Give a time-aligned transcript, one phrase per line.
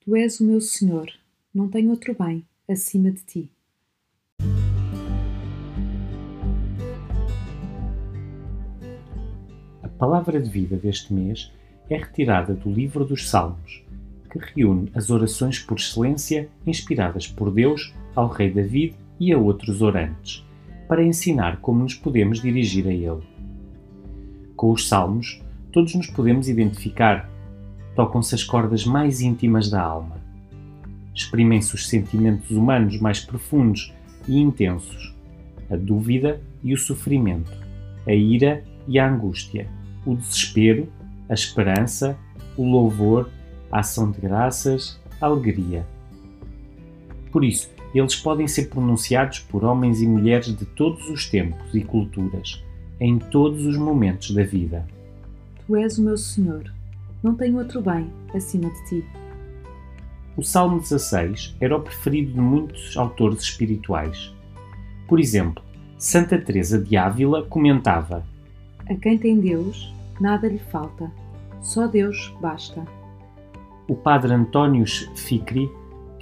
[0.00, 1.10] Tu és o meu Senhor,
[1.54, 3.50] não tenho outro bem acima de ti.
[9.82, 11.52] A palavra de vida deste mês
[11.90, 13.82] é retirada do livro dos Salmos,
[14.30, 19.82] que reúne as orações por excelência inspiradas por Deus ao rei David e a outros
[19.82, 20.44] orantes,
[20.86, 23.26] para ensinar como nos podemos dirigir a ele.
[24.54, 25.42] Com os Salmos,
[25.72, 27.28] todos nos podemos identificar.
[27.98, 30.18] Tocam-se as cordas mais íntimas da alma.
[31.12, 33.92] Exprimem-se os sentimentos humanos mais profundos
[34.28, 35.12] e intensos,
[35.68, 37.50] a dúvida e o sofrimento,
[38.06, 39.68] a ira e a angústia,
[40.06, 40.88] o desespero,
[41.28, 42.16] a esperança,
[42.56, 43.28] o louvor,
[43.68, 45.84] a ação de graças, a alegria.
[47.32, 51.80] Por isso, eles podem ser pronunciados por homens e mulheres de todos os tempos e
[51.80, 52.62] culturas,
[53.00, 54.86] em todos os momentos da vida.
[55.66, 56.77] Tu és o meu Senhor,
[57.22, 59.04] não tenho outro bem acima de ti.
[60.36, 64.32] O Salmo 16 era o preferido de muitos autores espirituais.
[65.08, 65.62] Por exemplo,
[65.98, 68.24] Santa Teresa de Ávila comentava:
[68.88, 71.10] A quem tem Deus, nada lhe falta,
[71.60, 72.86] só Deus basta.
[73.88, 74.84] O padre António
[75.16, 75.68] Ficri,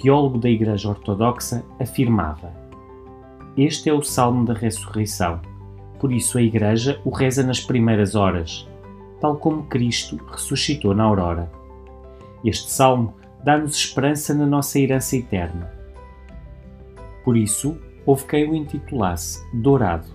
[0.00, 2.52] teólogo da Igreja Ortodoxa, afirmava:
[3.56, 5.40] Este é o Salmo da ressurreição.
[5.98, 8.68] Por isso a Igreja o reza nas primeiras horas,
[9.24, 11.50] tal como Cristo ressuscitou na aurora.
[12.44, 15.72] Este salmo dá-nos esperança na nossa herança eterna.
[17.24, 20.08] Por isso, houve quem o intitulasse Dourado,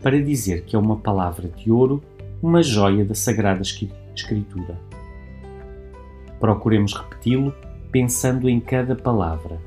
[0.00, 2.00] para dizer que é uma palavra de ouro,
[2.40, 3.62] uma joia da Sagrada
[4.14, 4.78] Escritura.
[6.38, 7.52] Procuremos repeti-lo
[7.90, 9.60] pensando em cada palavra.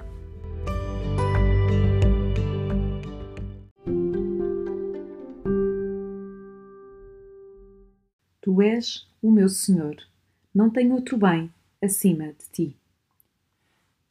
[8.52, 9.96] Tu és o meu Senhor,
[10.54, 11.50] não tenho outro bem
[11.82, 12.78] acima de ti.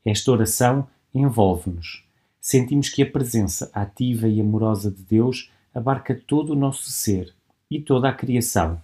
[0.03, 2.03] Esta oração envolve-nos.
[2.41, 7.35] Sentimos que a presença ativa e amorosa de Deus abarca todo o nosso ser
[7.71, 8.81] e toda a criação.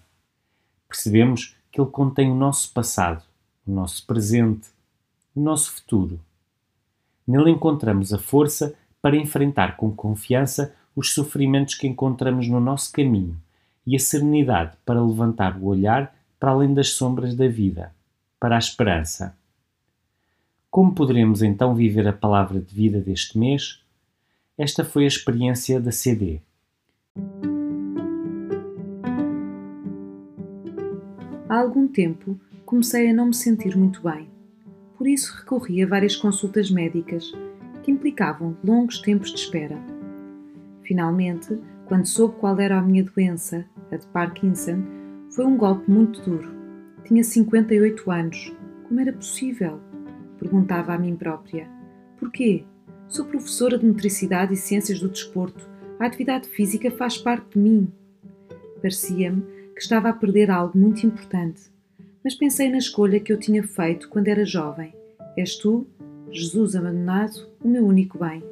[0.87, 3.25] Percebemos que Ele contém o nosso passado,
[3.67, 4.69] o nosso presente,
[5.35, 6.21] o nosso futuro.
[7.27, 13.41] Nele encontramos a força para enfrentar com confiança os sofrimentos que encontramos no nosso caminho
[13.87, 17.95] e a serenidade para levantar o olhar para além das sombras da vida,
[18.41, 19.37] para a esperança.
[20.71, 23.81] Como poderemos então viver a palavra de vida deste mês?
[24.59, 26.41] Esta foi a experiência da CD.
[31.49, 34.29] Há algum tempo comecei a não me sentir muito bem.
[34.99, 37.33] Por isso recorri a várias consultas médicas
[37.83, 39.79] que implicavam longos tempos de espera.
[40.83, 44.83] Finalmente, quando soube qual era a minha doença, a de Parkinson,
[45.31, 46.51] foi um golpe muito duro.
[47.05, 48.53] Tinha 58 anos.
[48.85, 49.81] Como era possível?
[50.39, 51.69] Perguntava a mim própria.
[52.19, 52.65] Porquê?
[53.09, 55.69] Sou professora de Motricidade e Ciências do Desporto.
[55.99, 57.93] A atividade física faz parte de mim.
[58.81, 59.43] Parecia-me
[59.75, 61.63] que estava a perder algo muito importante.
[62.25, 64.95] Mas pensei na escolha que eu tinha feito quando era jovem.
[65.37, 65.87] És tu,
[66.31, 68.43] Jesus abandonado, o meu único bem.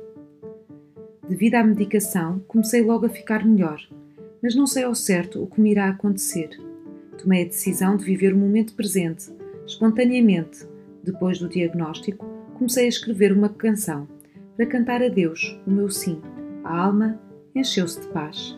[1.29, 3.81] Devido à medicação, comecei logo a ficar melhor,
[4.45, 6.51] mas não sei ao certo o que me irá acontecer.
[7.17, 9.33] Tomei a decisão de viver o momento presente,
[9.65, 10.69] espontaneamente.
[11.03, 14.07] Depois do diagnóstico, comecei a escrever uma canção
[14.55, 16.21] para cantar a Deus o meu sim.
[16.63, 17.19] A alma
[17.55, 18.55] encheu-se de paz.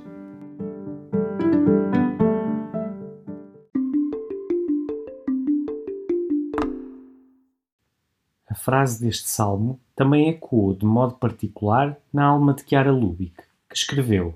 [8.48, 13.36] A frase deste salmo também ecoou de modo particular na alma de Chiara Lubick,
[13.68, 14.34] que escreveu: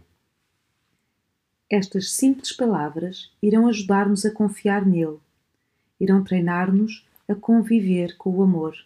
[1.70, 5.18] Estas simples palavras irão ajudar-nos a confiar nele,
[6.00, 8.76] irão treinar-nos a conviver com o amor,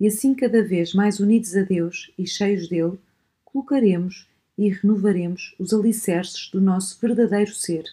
[0.00, 2.98] e assim, cada vez mais unidos a Deus e cheios dele,
[3.44, 4.26] colocaremos
[4.56, 7.84] e renovaremos os alicerces do nosso verdadeiro ser,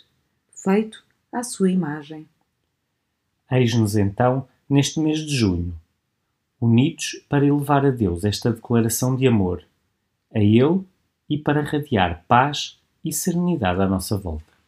[0.52, 2.26] feito à sua imagem.
[3.52, 5.76] Eis-nos então neste mês de junho
[6.60, 9.64] unidos para elevar a Deus esta declaração de amor,
[10.34, 10.82] a Ele
[11.30, 12.79] e para radiar paz
[13.10, 14.59] e serenidade à nossa volta.